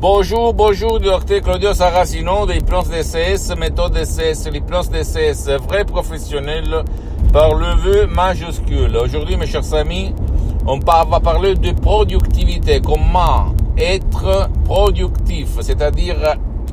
Bonjour, 0.00 0.54
bonjour, 0.54 0.98
docteur 0.98 1.42
Claudio 1.42 1.74
Saracino 1.74 2.46
de 2.46 2.54
l'hypnose 2.54 2.88
DCS, 2.88 3.54
méthode 3.58 3.92
DCS, 3.92 4.48
l'hypnose 4.50 4.88
DCS, 4.88 5.50
vrai 5.68 5.84
professionnel 5.84 6.84
par 7.34 7.54
le 7.54 7.74
vœu 7.74 8.06
majuscule. 8.06 8.96
Aujourd'hui, 8.96 9.36
mes 9.36 9.44
chers 9.44 9.74
amis, 9.74 10.14
on 10.66 10.78
va 10.78 11.20
parler 11.20 11.54
de 11.54 11.72
productivité, 11.72 12.80
comment 12.80 13.54
être 13.76 14.48
productif, 14.64 15.48
c'est-à-dire 15.60 16.16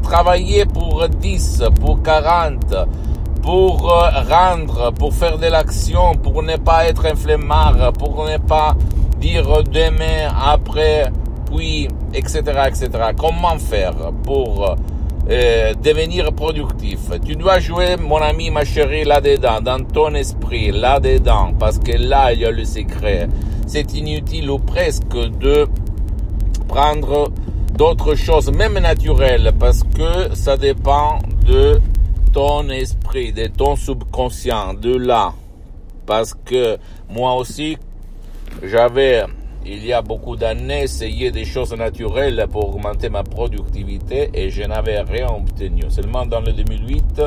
travailler 0.02 0.66
pour 0.66 1.10
10, 1.10 1.64
pour 1.82 2.02
40, 2.02 2.76
pour 3.42 3.92
rendre, 4.30 4.94
pour 4.94 5.14
faire 5.14 5.38
de 5.38 5.48
l'action, 5.48 6.16
pour 6.16 6.44
ne 6.44 6.56
pas 6.56 6.86
être 6.88 7.06
un 7.06 7.16
flemmard, 7.16 7.92
pour 7.92 8.24
ne 8.24 8.38
pas 8.38 8.74
dire 9.20 9.64
demain, 9.70 10.30
après, 10.42 11.12
puis, 11.50 11.88
etc., 12.14 12.42
etc. 12.68 12.90
Comment 13.18 13.58
faire 13.58 14.12
pour 14.24 14.76
euh, 15.30 15.74
devenir 15.84 16.32
productif? 16.34 17.00
Tu 17.26 17.36
dois 17.36 17.60
jouer, 17.60 17.96
mon 17.98 18.18
ami, 18.18 18.50
ma 18.50 18.66
chérie, 18.66 19.04
là-dedans, 19.04 19.62
dans 19.62 19.84
ton 19.84 20.14
esprit, 20.14 20.72
là-dedans, 20.72 21.54
parce 21.60 21.80
que 21.80 21.92
là, 21.92 22.34
il 22.34 22.40
y 22.42 22.46
a 22.46 22.52
le 22.52 22.66
secret. 22.66 23.28
C'est 23.66 23.94
inutile 23.94 24.50
ou 24.50 24.60
presque 24.60 25.16
de 25.40 25.68
prendre 26.68 27.32
d'autres 27.74 28.16
choses, 28.16 28.52
même 28.52 28.78
naturelles, 28.80 29.52
parce 29.60 29.84
que 29.84 30.34
ça 30.36 30.58
dépend 30.58 31.20
de 31.46 31.80
ton 32.34 32.70
esprit, 32.70 33.32
de 33.34 33.48
ton 33.48 33.76
subconscient, 33.76 34.74
de 34.74 34.96
là. 34.96 35.34
Parce 36.06 36.34
que 36.34 36.78
moi 37.10 37.36
aussi, 37.36 37.78
j'avais 38.64 39.26
il 39.70 39.86
y 39.86 39.92
a 39.92 40.02
beaucoup 40.02 40.38
d'années, 40.38 40.84
essayé 40.84 41.30
des 41.30 41.44
choses 41.44 41.74
naturelles 41.74 42.46
pour 42.50 42.70
augmenter 42.70 43.10
ma 43.10 43.24
productivité 43.24 44.30
et 44.34 44.50
je 44.50 44.64
n'avais 44.64 45.02
rien 45.02 45.28
obtenu. 45.28 45.84
Seulement 45.90 46.26
dans 46.26 46.40
le 46.40 46.54
2008, 46.54 47.22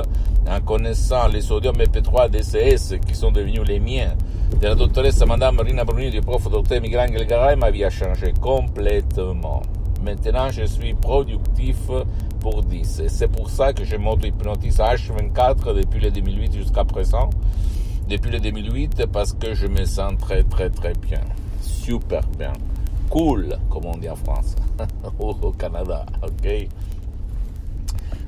en 0.49 0.61
connaissant 0.63 1.29
les 1.29 1.43
sodium 1.43 1.77
EP3 1.77 2.31
DCS 2.31 2.99
qui 3.07 3.15
sont 3.15 3.31
devenus 3.31 3.63
les 3.67 3.79
miens, 3.79 4.15
de 4.59 4.67
la 4.69 4.75
doctoresse 4.75 5.23
Madame 5.27 5.61
Rina 5.61 5.85
Bruni, 5.85 6.11
du 6.11 6.23
prof 6.23 6.51
docteur 6.51 6.81
Miguel 6.81 7.11
Angel 7.11 7.27
Garay, 7.27 7.57
ma 7.57 7.71
vie 7.71 7.85
a 7.85 7.91
changé 7.91 8.33
complètement. 8.41 9.61
Maintenant, 10.03 10.49
je 10.51 10.65
suis 10.65 10.95
productif 10.95 11.77
pour 12.41 12.63
10. 12.63 13.03
C'est 13.09 13.29
pour 13.29 13.51
ça 13.51 13.75
que 13.75 13.85
je 13.85 13.97
m'auto-hypnotise 13.97 14.79
H24 14.79 15.75
depuis 15.75 16.01
le 16.01 16.11
2008 16.11 16.55
jusqu'à 16.55 16.85
présent. 16.85 17.29
Depuis 18.09 18.31
le 18.31 18.41
2008, 18.41 19.07
parce 19.13 19.35
que 19.35 19.53
je 19.53 19.67
me 19.67 19.85
sens 19.85 20.15
très, 20.19 20.43
très, 20.43 20.71
très 20.71 20.95
bien 20.95 21.21
super 21.81 22.23
bien. 22.39 22.53
Cool, 23.09 23.57
comme 23.71 23.87
on 23.87 23.97
dit 23.97 24.09
en 24.09 24.17
France, 24.17 24.55
au 25.19 25.53
Canada, 25.59 26.07
ok 26.23 26.69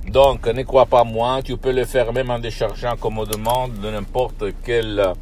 Donc, 0.09 0.47
ne 0.47 0.63
crois 0.63 0.87
pas 0.87 1.05
moi, 1.05 1.41
tu 1.43 1.57
peux 1.57 1.73
le 1.73 1.85
faire 1.85 2.13
même 2.13 2.31
en 2.31 2.39
déchargeant 2.39 2.97
commodement 2.97 3.69
de 3.69 3.91
n'importe 3.91 4.45
quel 4.65 5.13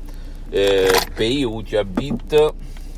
euh, 0.55 0.93
pays 1.17 1.45
où 1.45 1.63
tu 1.63 1.77
habites. 1.77 2.37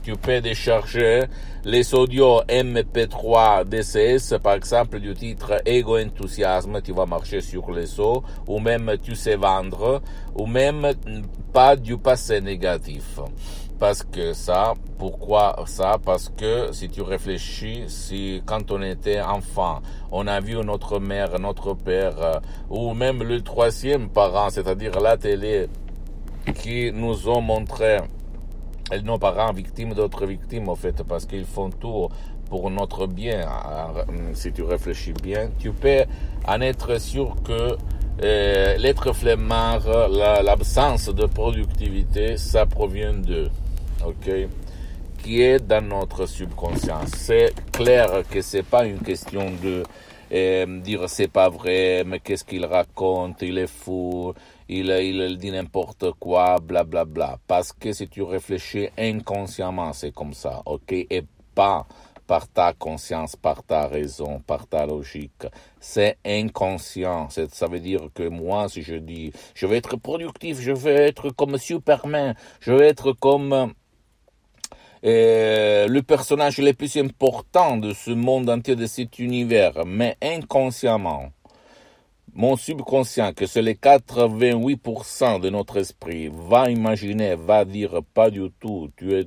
Tu 0.05 0.15
peux 0.17 0.41
décharger 0.41 1.25
les 1.65 1.95
audios 1.95 2.43
MP3 2.49 3.65
DCS, 3.65 4.39
par 4.41 4.55
exemple, 4.55 4.99
du 4.99 5.15
titre 5.15 5.63
Ego 5.65 5.99
Enthousiasme, 5.99 6.81
tu 6.83 6.93
vas 6.93 7.07
marcher 7.07 7.41
sur 7.41 7.71
les 7.73 8.01
eaux, 8.01 8.23
ou 8.49 8.59
même 8.59 8.97
tu 9.03 9.15
sais 9.15 9.37
vendre, 9.37 10.03
ou 10.35 10.47
même 10.47 10.93
pas 11.53 11.77
du 11.77 11.99
passé 11.99 12.41
négatif 12.41 13.21
parce 13.83 14.05
que 14.05 14.33
ça, 14.33 14.75
pourquoi 14.97 15.57
ça? 15.67 15.97
Parce 16.05 16.29
que 16.29 16.71
si 16.71 16.89
tu 16.89 17.03
réfléchis, 17.03 17.83
si 17.89 18.41
quand 18.47 18.71
on 18.71 18.81
était 18.81 19.21
enfant, 19.21 19.83
on 20.13 20.29
a 20.29 20.39
vu 20.39 20.55
notre 20.59 21.01
mère, 21.01 21.37
notre 21.41 21.75
père, 21.75 22.15
euh, 22.23 22.39
ou 22.71 22.95
même 22.95 23.25
le 23.25 23.41
troisième 23.41 24.09
parent, 24.09 24.51
c'est-à-dire 24.51 25.01
la 25.01 25.17
télé, 25.17 25.69
qui 26.55 26.93
nous 26.93 27.29
ont 27.29 27.41
montré 27.41 27.97
nos 29.03 29.19
parents 29.19 29.53
victimes 29.53 29.95
d'autres 29.95 30.27
victimes, 30.27 30.69
en 30.69 30.77
fait, 30.77 31.03
parce 31.03 31.27
qu'ils 31.27 31.45
font 31.45 31.71
tout 31.71 32.09
pour 32.49 32.71
notre 32.71 33.09
bien, 33.09 33.49
si 34.35 34.53
tu 34.53 34.63
réfléchis 34.63 35.15
bien, 35.21 35.51
tu 35.59 35.73
peux 35.73 36.05
en 36.47 36.61
être 36.61 37.01
sûr 37.01 37.35
que 37.43 37.77
euh, 38.23 38.77
l'être 38.77 39.13
flemmard, 39.13 39.89
l'absence 40.45 41.09
de 41.09 41.27
productivité, 41.27 42.37
ça 42.37 42.65
provient 42.65 43.15
de 43.15 43.51
ok, 44.07 44.49
qui 45.19 45.43
est 45.43 45.59
dans 45.59 45.87
notre 45.87 46.27
subconscient? 46.27 47.07
C'est 47.07 47.53
clair 47.73 48.23
que 48.31 48.43
c'est 48.43 48.63
pas 48.63 48.85
une 48.87 48.99
question 48.99 49.51
de 49.63 49.83
euh, 50.33 50.81
dire 50.81 51.09
c'est 51.09 51.29
pas 51.29 51.49
vrai, 51.49 52.05
mais 52.07 52.21
qu'est-ce 52.21 52.45
qu'il 52.45 52.65
raconte, 52.65 53.43
il 53.43 53.59
est 53.59 53.67
fou, 53.67 54.33
il, 54.69 54.91
il 54.91 55.39
dit 55.39 55.51
n'importe 55.51 56.13
quoi, 56.19 56.59
bla 56.61 56.85
bla 56.85 57.05
bla. 57.05 57.39
Parce 57.47 57.73
que 57.73 57.93
si 57.93 58.09
tu 58.09 58.23
réfléchis 58.23 58.89
inconsciemment, 58.99 59.93
c'est 59.93 60.13
comme 60.13 60.33
ça, 60.33 60.63
ok, 60.65 60.93
et 60.93 61.25
pas 61.55 61.87
par 62.27 62.49
ta 62.49 62.73
conscience, 62.73 63.37
par 63.37 63.63
ta 63.63 63.87
raison, 63.89 64.41
par 64.47 64.67
ta 64.67 64.87
logique. 64.87 65.47
C'est 65.81 66.17
inconscient. 66.25 67.29
Ça 67.29 67.67
veut 67.67 67.81
dire 67.81 68.09
que 68.15 68.27
moi, 68.27 68.69
si 68.71 68.81
je 68.81 68.95
dis, 68.95 69.33
je 69.55 69.67
vais 69.67 69.77
être 69.77 69.97
productif, 69.97 70.59
je 70.61 70.73
vais 70.73 71.09
être 71.09 71.31
comme 71.31 71.59
Superman, 71.59 72.35
je 72.61 72.73
vais 72.73 72.89
être 72.89 73.13
comme 73.13 73.75
le 75.03 76.01
personnage 76.01 76.59
le 76.59 76.73
plus 76.73 76.97
important 76.97 77.77
de 77.77 77.93
ce 77.93 78.11
monde 78.11 78.49
entier, 78.49 78.77
de 78.77 78.87
cet 78.87 79.19
univers, 79.19 79.85
mais 79.85 80.17
inconsciemment, 80.23 81.31
mon 82.35 82.57
subconscient, 82.57 83.33
que 83.35 83.47
c'est 83.47 83.63
les 83.63 83.75
88% 83.75 85.41
de 85.41 85.51
notre 85.51 85.77
esprit, 85.79 86.31
va 86.33 86.71
imaginer, 86.71 87.35
va 87.35 87.65
dire 87.65 88.01
pas 88.15 88.31
du 88.31 88.51
tout, 88.59 88.91
tu 88.97 89.13
es 89.15 89.27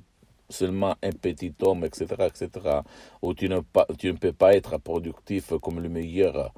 seulement 0.50 0.96
un 1.03 1.12
petit 1.12 1.53
homme, 1.62 1.85
etc., 1.85 2.06
etc., 2.19 2.50
ou 3.22 3.34
tu 3.34 3.50
ne, 3.50 3.59
tu 3.97 4.08
ne 4.08 4.18
peux 4.18 4.34
pas 4.34 4.56
être 4.56 4.78
productif 4.80 5.53
comme 5.62 5.80
le 5.81 5.90
meilleur 5.90 6.52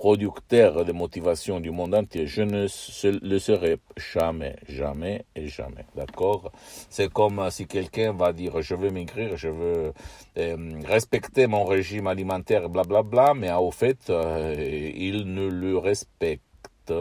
producteur 0.00 0.86
de 0.86 0.92
motivation 0.92 1.60
du 1.60 1.70
monde 1.70 1.94
entier. 1.94 2.26
Je 2.26 2.40
ne 2.40 2.62
le 3.34 3.38
serai 3.38 3.76
jamais, 3.98 4.56
jamais 4.66 5.26
et 5.36 5.46
jamais. 5.46 5.84
D'accord? 5.94 6.52
C'est 6.88 7.12
comme 7.12 7.38
si 7.50 7.66
quelqu'un 7.66 8.14
va 8.14 8.32
dire 8.32 8.62
je 8.62 8.74
veux 8.74 8.90
maigrir, 8.90 9.36
je 9.36 9.50
veux 9.50 9.92
euh, 10.38 10.80
respecter 10.86 11.46
mon 11.46 11.64
régime 11.66 12.06
alimentaire, 12.06 12.70
blablabla, 12.70 13.02
bla, 13.02 13.24
bla, 13.24 13.34
mais 13.34 13.52
au 13.52 13.70
fait, 13.70 14.08
euh, 14.08 14.54
il 15.08 15.34
ne 15.34 15.46
le 15.48 15.76
respecte. 15.76 16.94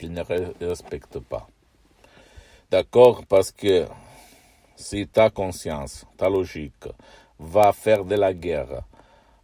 Il 0.00 0.12
ne 0.12 0.22
respecte 0.66 1.20
pas. 1.20 1.46
D'accord? 2.72 3.24
Parce 3.28 3.52
que 3.52 3.86
si 4.74 5.06
ta 5.06 5.30
conscience, 5.30 6.04
ta 6.16 6.28
logique 6.28 6.88
va 7.38 7.72
faire 7.72 8.04
de 8.04 8.16
la 8.16 8.34
guerre, 8.34 8.82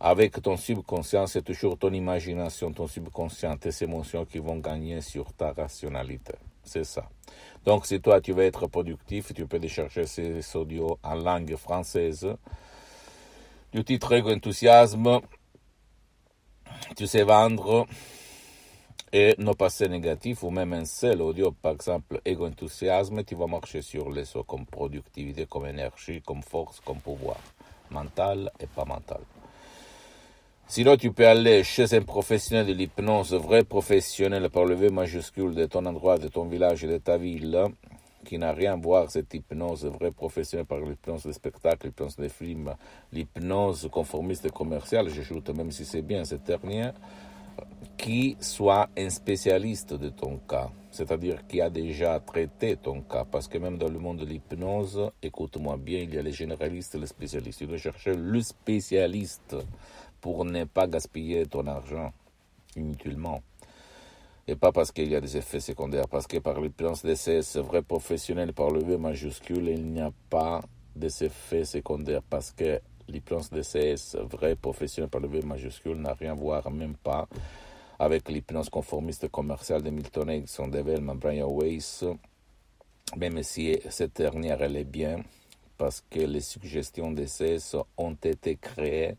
avec 0.04 0.42
ton 0.42 0.56
subconscient, 0.56 1.28
c'est 1.28 1.42
toujours 1.42 1.78
ton 1.78 1.92
imagination, 1.92 2.72
ton 2.72 2.88
subconscient, 2.88 3.56
tes 3.56 3.84
émotions 3.84 4.24
qui 4.24 4.38
vont 4.38 4.56
gagner 4.56 5.00
sur 5.00 5.32
ta 5.32 5.52
rationalité. 5.52 6.34
C'est 6.64 6.82
ça. 6.82 7.08
Donc, 7.64 7.86
si 7.86 8.00
toi, 8.00 8.20
tu 8.20 8.32
veux 8.32 8.42
être 8.42 8.66
productif, 8.66 9.32
tu 9.32 9.46
peux 9.46 9.60
décharger 9.60 10.06
ces 10.06 10.56
audios 10.56 10.98
en 11.04 11.14
langue 11.14 11.54
française. 11.54 12.26
Du 13.72 13.84
titre 13.84 14.12
Ego 14.12 14.32
Enthousiasme, 14.32 15.20
tu 16.96 17.06
sais 17.06 17.22
vendre 17.22 17.86
et 19.12 19.36
ne 19.38 19.52
passer 19.52 19.88
négatif 19.88 20.42
ou 20.42 20.50
même 20.50 20.72
un 20.72 20.84
seul 20.84 21.22
audio, 21.22 21.52
par 21.52 21.72
exemple, 21.74 22.20
Ego 22.24 22.48
Enthousiasme, 22.48 23.22
tu 23.22 23.36
vas 23.36 23.46
marcher 23.46 23.82
sur 23.82 24.10
les 24.10 24.36
autres 24.36 24.48
comme 24.48 24.66
productivité, 24.66 25.46
comme 25.46 25.66
énergie, 25.66 26.20
comme 26.22 26.42
force, 26.42 26.80
comme 26.80 26.98
pouvoir, 26.98 27.38
mental 27.90 28.50
et 28.58 28.66
pas 28.66 28.84
mental. 28.84 29.20
Sinon, 30.66 30.96
tu 30.96 31.12
peux 31.12 31.26
aller 31.26 31.64
chez 31.64 31.92
un 31.94 32.00
professionnel 32.00 32.66
de 32.66 32.72
l'hypnose, 32.72 33.34
vrai 33.34 33.62
professionnel 33.62 34.48
par 34.48 34.64
le 34.64 34.74
V 34.74 34.88
majuscule 34.88 35.54
de 35.54 35.66
ton 35.66 35.84
endroit, 35.84 36.16
de 36.16 36.28
ton 36.28 36.46
village, 36.46 36.82
de 36.82 36.96
ta 36.96 37.18
ville, 37.18 37.66
qui 38.24 38.38
n'a 38.38 38.52
rien 38.52 38.72
à 38.72 38.76
voir 38.76 39.10
cette 39.10 39.34
hypnose, 39.34 39.84
vrai 39.84 40.12
professionnel 40.12 40.64
par 40.64 40.80
l'hypnose 40.80 41.24
de 41.24 41.32
spectacle, 41.32 41.88
l'hypnose 41.88 42.16
des 42.16 42.30
films, 42.30 42.74
l'hypnose 43.12 43.88
conformiste 43.92 44.46
et 44.46 44.50
commerciale, 44.50 45.10
j'ajoute 45.10 45.50
même 45.50 45.70
si 45.70 45.84
c'est 45.84 46.02
bien 46.02 46.24
cette 46.24 46.44
dernière, 46.44 46.94
qui 47.98 48.36
soit 48.40 48.88
un 48.96 49.10
spécialiste 49.10 49.92
de 49.92 50.08
ton 50.08 50.38
cas, 50.48 50.70
c'est-à-dire 50.90 51.46
qui 51.46 51.60
a 51.60 51.68
déjà 51.68 52.18
traité 52.20 52.76
ton 52.76 53.02
cas, 53.02 53.26
parce 53.30 53.46
que 53.46 53.58
même 53.58 53.76
dans 53.76 53.88
le 53.88 53.98
monde 53.98 54.18
de 54.18 54.24
l'hypnose, 54.24 55.10
écoute-moi 55.22 55.76
bien, 55.76 56.00
il 56.00 56.14
y 56.14 56.18
a 56.18 56.22
les 56.22 56.32
généralistes 56.32 56.94
et 56.94 56.98
les 56.98 57.06
spécialistes. 57.06 57.58
Tu 57.58 57.66
dois 57.66 57.76
chercher 57.76 58.14
le 58.14 58.40
spécialiste 58.40 59.56
pour 60.22 60.46
ne 60.46 60.64
pas 60.64 60.86
gaspiller 60.86 61.44
ton 61.44 61.66
argent 61.66 62.10
inutilement. 62.74 63.42
Et 64.48 64.56
pas 64.56 64.72
parce 64.72 64.90
qu'il 64.90 65.10
y 65.10 65.14
a 65.14 65.20
des 65.20 65.36
effets 65.36 65.60
secondaires, 65.60 66.08
parce 66.08 66.26
que 66.26 66.38
par 66.38 66.58
l'hypnose 66.58 67.02
d'essai, 67.02 67.42
c'est 67.42 67.60
vrai 67.60 67.82
professionnel 67.82 68.54
par 68.54 68.70
le 68.70 68.82
V 68.82 68.96
majuscule, 68.96 69.68
il 69.68 69.84
n'y 69.92 70.00
a 70.00 70.10
pas 70.30 70.62
des 70.96 71.24
effets 71.24 71.66
secondaires, 71.66 72.22
parce 72.22 72.50
que 72.52 72.80
L'hypnose 73.08 73.50
DCS, 73.50 74.16
vrai 74.30 74.54
professionnel 74.54 75.10
par 75.10 75.20
le 75.20 75.28
V 75.28 75.42
majuscule, 75.42 75.96
n'a 75.96 76.14
rien 76.14 76.32
à 76.32 76.34
voir, 76.34 76.70
même 76.70 76.94
pas, 76.94 77.28
avec 77.98 78.28
l'hypnose 78.28 78.70
conformiste 78.70 79.28
commerciale 79.28 79.82
de 79.82 79.90
Milton 79.90 80.30
Erickson, 80.30 80.68
Development, 80.68 81.16
Brian 81.16 81.50
Weiss, 81.50 82.04
même 83.16 83.42
si 83.42 83.78
cette 83.90 84.16
dernière, 84.16 84.62
elle 84.62 84.76
est 84.76 84.84
bien, 84.84 85.22
parce 85.76 86.02
que 86.08 86.20
les 86.20 86.40
suggestions 86.40 87.10
DCS 87.10 87.76
ont 87.96 88.14
été 88.22 88.56
créées 88.56 89.16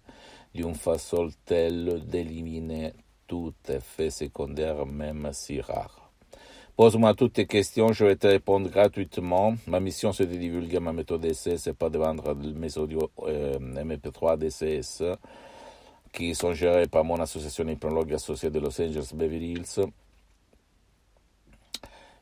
d'une 0.53 0.75
façon 0.75 1.29
telle 1.45 2.03
d'éliminer 2.05 2.93
tout 3.27 3.53
effet 3.67 4.09
secondaire, 4.09 4.85
même 4.85 5.29
si 5.33 5.61
rare. 5.61 6.11
Pose-moi 6.75 7.13
toutes 7.13 7.33
tes 7.33 7.45
questions, 7.45 7.93
je 7.93 8.05
vais 8.05 8.15
te 8.15 8.25
répondre 8.25 8.69
gratuitement. 8.69 9.55
Ma 9.67 9.79
mission, 9.79 10.11
c'est 10.11 10.25
de 10.25 10.35
divulguer 10.35 10.79
ma 10.79 10.91
méthode 10.91 11.21
DCS, 11.21 11.57
c'est 11.57 11.77
pas 11.77 11.89
de 11.89 11.99
vendre 11.99 12.33
mes 12.35 12.77
audios 12.77 13.11
euh, 13.27 13.59
MP3 13.59 14.37
DCS 14.37 15.03
qui 16.11 16.35
sont 16.35 16.53
gérés 16.53 16.87
par 16.87 17.03
mon 17.03 17.19
association 17.19 17.67
hypnologue 17.67 18.13
associée 18.13 18.49
de 18.49 18.59
Los 18.59 18.79
Angeles 18.79 19.11
Beverly 19.13 19.53
Hills. 19.53 19.85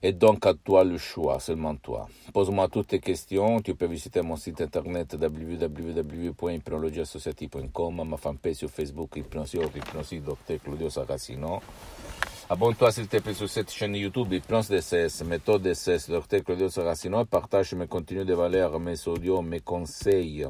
Et 0.03 0.13
donc 0.13 0.47
à 0.47 0.55
toi 0.55 0.83
le 0.83 0.97
choix, 0.97 1.39
seulement 1.39 1.75
toi. 1.75 2.07
Pose-moi 2.33 2.67
toutes 2.69 2.87
tes 2.87 2.99
questions. 2.99 3.61
Tu 3.61 3.75
peux 3.75 3.85
visiter 3.85 4.23
mon 4.23 4.35
site 4.35 4.59
internet 4.61 5.13
www.hypnologieassociative.com, 5.13 8.09
ma 8.09 8.17
fanpage 8.17 8.55
sur 8.55 8.71
Facebook, 8.71 9.15
Hypnosie, 9.15 9.59
Hypnosie, 9.59 10.21
Dr 10.21 10.57
Claudio 10.63 10.89
Saracino. 10.89 11.61
Abonne-toi 12.49 12.91
s'il 12.91 13.07
te 13.07 13.17
plaît 13.17 13.35
sur 13.35 13.47
cette 13.47 13.71
chaîne 13.71 13.95
YouTube, 13.95 14.33
Hypnose 14.33 14.69
DSS, 14.69 15.23
méthode 15.23 15.61
Dr 15.61 16.43
Claudio 16.43 16.67
Saracino, 16.67 17.23
partage 17.25 17.75
mes 17.75 17.85
contenus 17.85 18.25
de 18.25 18.33
valeur, 18.33 18.79
mes 18.79 19.07
audios, 19.07 19.43
mes 19.43 19.59
conseils 19.59 20.47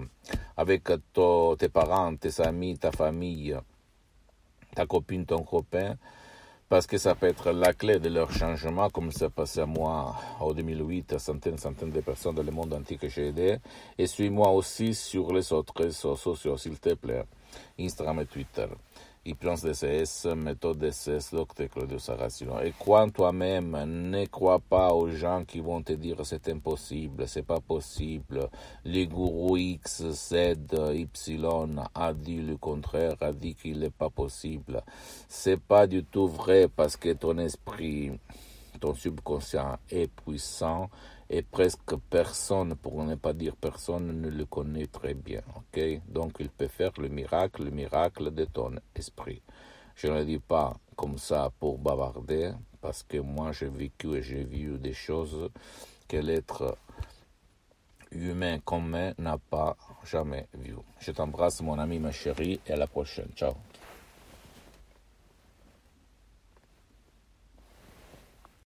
avec 0.56 0.86
tes 0.86 1.69
parents, 1.69 2.15
tes 2.15 2.42
amis, 2.42 2.77
ta 2.77 2.92
famille, 2.92 3.57
ta 4.74 4.86
copine, 4.86 5.25
ton 5.25 5.44
copain 5.44 5.97
parce 6.71 6.88
que 6.88 6.97
ça 6.97 7.15
peut 7.15 7.27
être 7.27 7.51
la 7.51 7.73
clé 7.73 8.00
de 8.00 8.07
leur 8.07 8.31
changement, 8.31 8.89
comme 8.89 9.12
ça 9.12 9.29
passé 9.29 9.59
à 9.59 9.65
moi 9.65 10.15
en 10.39 10.53
2008, 10.53 11.12
à 11.12 11.19
centaines, 11.19 11.57
centaines 11.57 11.91
de 11.91 12.00
personnes 12.00 12.35
dans 12.35 12.44
le 12.44 12.51
monde 12.51 12.73
entier 12.73 12.95
que 12.95 13.09
j'ai 13.09 13.27
aidé. 13.27 13.57
Et 13.97 14.07
suis-moi 14.07 14.50
aussi 14.51 14.95
sur 14.95 15.33
les 15.33 15.51
autres 15.51 15.73
réseaux 15.75 16.15
sociaux, 16.15 16.56
s'il 16.56 16.79
te 16.79 16.94
plaît, 16.94 17.25
Instagram 17.77 18.21
et 18.21 18.25
Twitter. 18.25 18.68
Hypnose 19.23 19.62
DCS, 19.62 20.25
méthode 20.35 20.79
DCS, 20.79 21.29
docteur 21.33 21.69
Claudio 21.69 22.00
Saracino. 22.00 22.59
Et 22.59 22.71
crois 22.71 23.07
toi-même, 23.12 23.77
ne 23.85 24.25
crois 24.25 24.59
pas 24.59 24.94
aux 24.94 25.09
gens 25.12 25.44
qui 25.45 25.59
vont 25.59 25.83
te 25.83 25.94
dire 25.94 26.18
c'est 26.23 26.50
impossible, 26.50 27.27
c'est 27.27 27.45
pas 27.45 27.59
possible. 27.59 28.50
Les 28.83 29.06
gourous 29.06 29.57
X, 29.57 30.09
Z, 30.09 30.33
Y 30.73 31.39
a 31.94 32.13
dit 32.13 32.41
le 32.41 32.57
contraire, 32.57 33.13
a 33.21 33.31
dit 33.31 33.53
qu'il 33.53 33.79
n'est 33.81 33.91
pas 33.91 34.09
possible. 34.09 34.81
C'est 35.29 35.62
pas 35.62 35.85
du 35.85 36.03
tout 36.03 36.27
vrai 36.27 36.68
parce 36.68 36.97
que 36.97 37.13
ton 37.13 37.38
esprit, 37.38 38.13
ton 38.79 38.95
subconscient 38.95 39.77
est 39.91 40.12
puissant 40.12 40.89
et 41.33 41.44
presque 41.44 41.95
personne, 42.10 42.75
pour 42.75 43.01
ne 43.06 43.16
pas 43.16 43.31
dire 43.31 43.56
personne, 43.56 44.19
ne 44.19 44.30
le 44.30 44.45
connaît 44.45 44.88
très 44.88 45.13
bien. 45.13 45.42
ok? 45.56 46.01
Donc 46.10 46.33
il 46.42 46.50
peut 46.50 46.68
faire 46.68 46.92
le 46.98 47.07
miracle, 47.07 47.63
le 47.63 47.72
miracle 47.72 48.31
de 48.31 48.44
ton 48.44 48.75
esprit. 48.94 49.42
Je 49.95 50.07
ne 50.07 50.18
le 50.19 50.25
dis 50.25 50.39
pas 50.39 50.74
comme 50.98 51.18
ça 51.18 51.50
pour 51.57 51.78
bavarder, 51.78 52.51
parce 52.81 53.04
que 53.04 53.18
moi 53.18 53.54
j'ai 53.54 53.69
vécu 53.69 54.16
et 54.16 54.22
j'ai 54.22 54.44
vu 54.44 54.78
des 54.78 54.94
choses 54.94 55.50
que 56.10 56.18
l'être 56.18 56.78
humain 58.12 58.60
commun 58.60 59.13
n'a 59.18 59.38
pas 59.38 59.78
jamais 60.04 60.50
vues. 60.54 60.75
Je 61.00 61.12
t'embrasse 61.12 61.62
mon 61.62 61.80
ami, 61.80 62.00
ma 62.00 62.12
chérie, 62.12 62.60
et 62.68 62.74
à 62.74 62.75
la 62.75 62.88
prochaine. 62.88 63.30
Ciao. 63.38 63.54